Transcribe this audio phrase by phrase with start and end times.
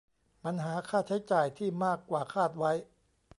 [0.43, 2.71] ปัญหาค่าใช้จ่ายที่มากกว่าคาดไว้